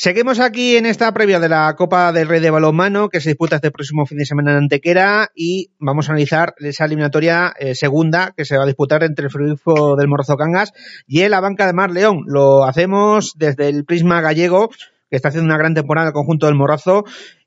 [0.00, 3.56] Seguimos aquí en esta previa de la Copa del Rey de Balonmano que se disputa
[3.56, 8.32] este próximo fin de semana en Antequera y vamos a analizar esa eliminatoria eh, segunda
[8.36, 10.72] que se va a disputar entre el Frigorífico del Morrozo Cangas
[11.08, 12.22] y el banca de Mar León.
[12.28, 14.68] Lo hacemos desde el prisma gallego
[15.10, 17.02] que está haciendo una gran temporada el conjunto del Morrozo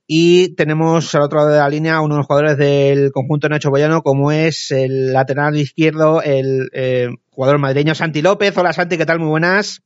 [0.06, 3.70] y tenemos al otro lado de la línea uno de los jugadores del conjunto Nacho
[3.70, 8.58] Boyano como es el lateral izquierdo, el eh, jugador madrileño Santi López.
[8.58, 9.20] Hola Santi, ¿qué tal?
[9.20, 9.84] Muy buenas.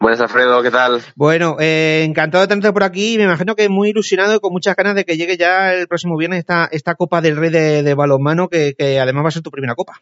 [0.00, 1.02] Buenas, Alfredo, ¿qué tal?
[1.14, 4.52] Bueno, eh, encantado de tenerte por aquí y me imagino que muy ilusionado y con
[4.52, 7.94] muchas ganas de que llegue ya el próximo viernes esta, esta Copa del Rey de,
[7.94, 10.00] balonmano, que, además va a ser tu primera Copa.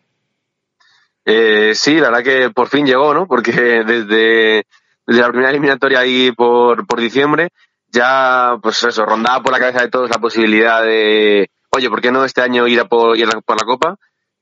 [1.25, 3.27] Eh, sí, la verdad que por fin llegó, ¿no?
[3.27, 3.53] Porque
[3.87, 4.65] desde,
[5.07, 7.51] desde la primera eliminatoria ahí por, por diciembre,
[7.93, 12.11] ya, pues eso, rondaba por la cabeza de todos la posibilidad de, oye, ¿por qué
[12.11, 13.97] no este año ir a por, ir a por la Copa?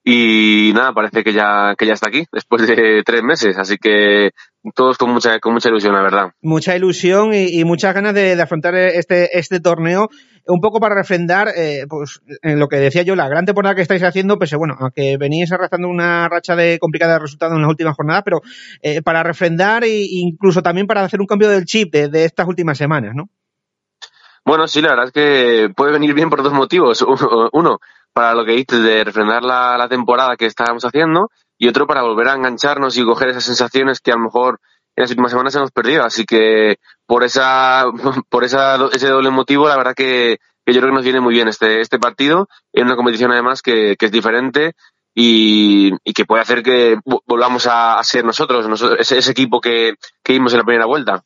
[0.04, 4.30] Y nada, parece que ya, que ya está aquí, después de tres meses, así que
[4.74, 6.32] todos con mucha, con mucha ilusión, la verdad.
[6.42, 10.08] Mucha ilusión y, muchas ganas de, afrontar este, este torneo,
[10.46, 13.82] un poco para refrendar, eh, pues, en lo que decía yo, la gran temporada que
[13.82, 17.70] estáis haciendo, pues bueno, aunque venís arrastrando una racha de complicada de resultados en las
[17.70, 18.40] últimas jornadas, pero
[18.82, 22.46] eh, para refrendar e incluso también para hacer un cambio del chip de, de estas
[22.46, 23.28] últimas semanas, ¿no?
[24.48, 27.04] Bueno, sí, la verdad es que puede venir bien por dos motivos.
[27.52, 27.80] Uno,
[28.14, 32.28] para lo que dices de refrendar la, temporada que estábamos haciendo y otro para volver
[32.28, 34.60] a engancharnos y coger esas sensaciones que a lo mejor
[34.96, 36.04] en las últimas semanas hemos perdido.
[36.04, 37.84] Así que por esa,
[38.30, 41.48] por esa, ese doble motivo, la verdad que, yo creo que nos viene muy bien
[41.48, 44.74] este, este partido en una competición además que, que es diferente
[45.20, 48.66] y, que puede hacer que volvamos a, ser nosotros,
[49.00, 51.24] ese, equipo que, que, vimos en la primera vuelta.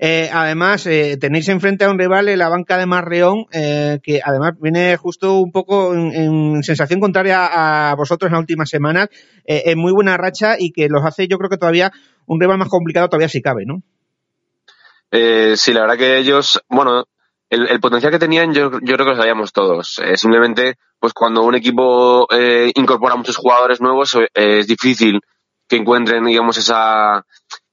[0.00, 4.20] Eh, además, eh, tenéis enfrente a un rival en la banca de Marreón, eh, que
[4.22, 9.08] además viene justo un poco en, sensación contraria a vosotros en las últimas semanas,
[9.46, 11.90] en muy buena racha y que los hace yo creo que todavía
[12.26, 13.82] un rival más complicado todavía si cabe, ¿no?
[15.56, 17.04] sí, la verdad que ellos, bueno,
[17.52, 19.98] el, potencial que tenían yo, yo, creo que lo sabíamos todos.
[19.98, 25.20] Eh, simplemente, pues cuando un equipo eh, incorpora muchos jugadores nuevos, eh, es difícil
[25.68, 27.26] que encuentren, digamos, esa,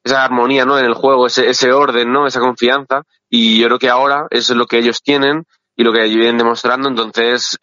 [0.03, 0.77] esa armonía, ¿no?
[0.77, 2.27] En el juego, ese, ese orden, ¿no?
[2.27, 3.03] Esa confianza.
[3.29, 5.45] Y yo creo que ahora es lo que ellos tienen
[5.77, 6.89] y lo que vienen demostrando.
[6.89, 7.57] Entonces,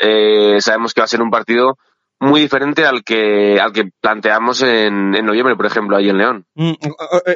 [0.61, 1.77] sabemos que va a ser un partido
[2.19, 6.47] muy diferente al que al que planteamos en, en noviembre, por ejemplo, ahí en León.
[6.55, 6.73] Mm,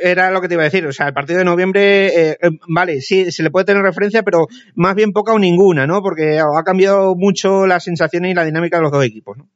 [0.02, 2.50] era lo que te iba a decir, o sea, el partido de noviembre, eh, eh,
[2.68, 6.00] vale, sí, se le puede tener referencia, pero más bien poca o ninguna, ¿no?
[6.00, 9.48] Porque ha cambiado mucho las sensaciones y la dinámica de los dos equipos, ¿no?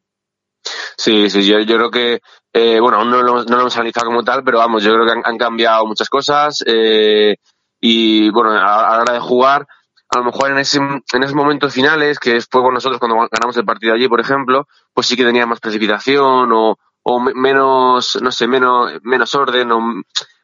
[0.97, 2.21] Sí, sí, yo, yo creo que,
[2.53, 5.07] eh, bueno, aún no lo, no lo hemos analizado como tal, pero vamos, yo creo
[5.07, 7.37] que han, cambiado muchas cosas eh,
[7.81, 9.67] y, bueno, a, a la hora de jugar,
[10.15, 13.57] a lo mejor en, ese, en esos momentos finales, que fue con nosotros cuando ganamos
[13.57, 18.31] el partido allí, por ejemplo, pues sí que tenía más precipitación o, o menos, no
[18.31, 19.81] sé, menos, menos orden o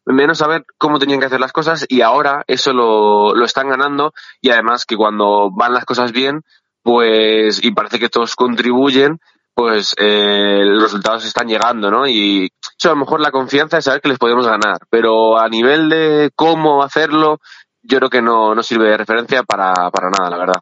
[0.07, 4.13] menos saber cómo tenían que hacer las cosas y ahora eso lo, lo están ganando
[4.41, 6.43] y además que cuando van las cosas bien,
[6.83, 9.21] pues, y parece que todos contribuyen,
[9.55, 12.09] pues eh, los resultados están llegando, ¿no?
[12.09, 15.49] Y eso a lo mejor la confianza es saber que les podemos ganar, pero a
[15.49, 17.39] nivel de cómo hacerlo,
[17.83, 20.61] yo creo que no, no sirve de referencia para, para nada, la verdad.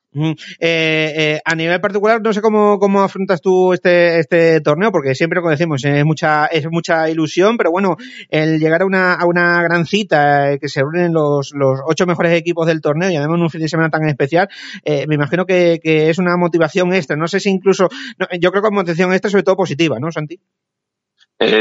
[0.60, 5.14] Eh, eh, a nivel particular, no sé cómo, cómo afrontas tú este, este torneo, porque
[5.14, 7.96] siempre, como decimos, es mucha, es mucha ilusión, pero bueno,
[8.28, 12.06] el llegar a una, a una gran cita, eh, que se reúnen los, los ocho
[12.06, 14.48] mejores equipos del torneo y además en un fin de semana tan especial,
[14.84, 17.16] me imagino que, que, es una motivación extra.
[17.16, 17.88] No sé si incluso,
[18.40, 20.40] yo creo que una motivación extra sobre todo positiva, ¿no, Santi?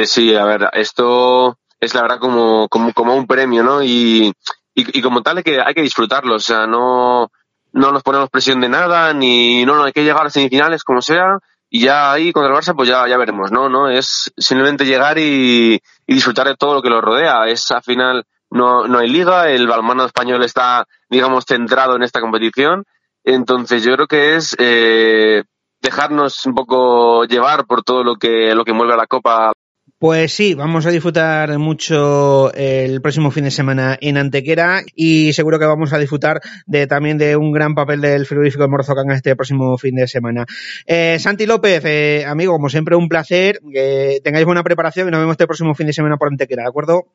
[0.06, 3.84] sí, a ver, esto es la verdad como, como, como un premio, ¿no?
[3.84, 4.34] Y,
[4.78, 7.32] y, como tal hay que, hay que disfrutarlo, o sea, no,
[7.74, 11.02] no nos ponemos presión de nada, ni no, no, hay que llegar a semifinales como
[11.02, 14.86] sea, y ya ahí contra el Barça pues ya, ya veremos, no, no, es simplemente
[14.86, 19.10] llegar y, disfrutar de todo lo que lo rodea, es al final no, no hay
[19.10, 22.86] liga, el balmano español está, digamos, centrado en esta competición,
[23.24, 25.44] entonces yo creo que es eh,
[25.82, 29.54] dejarnos un poco llevar por todo lo que, lo que mueve a la Copa
[30.00, 35.58] pues sí, vamos a disfrutar mucho el próximo fin de semana en Antequera y seguro
[35.58, 39.36] que vamos a disfrutar de también de un gran papel del frigorífico de Morzocán este
[39.36, 40.46] próximo fin de semana.
[40.86, 45.20] Eh, Santi López, eh, amigo, como siempre un placer, que tengáis buena preparación y nos
[45.20, 47.08] vemos este próximo fin de semana por Antequera, ¿de acuerdo?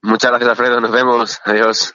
[0.00, 1.94] Muchas gracias Alfredo, nos vemos, adiós.